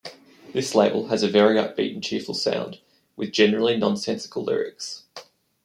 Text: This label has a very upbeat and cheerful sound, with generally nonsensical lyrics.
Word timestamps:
This 0.51 0.73
label 0.73 1.09
has 1.09 1.21
a 1.21 1.27
very 1.27 1.57
upbeat 1.57 1.93
and 1.93 2.03
cheerful 2.03 2.33
sound, 2.33 2.79
with 3.15 3.31
generally 3.31 3.77
nonsensical 3.77 4.43
lyrics. 4.43 5.03